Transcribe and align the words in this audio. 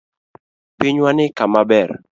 Pinywani 0.77 1.25
kama 1.37 1.61
ber. 1.69 1.89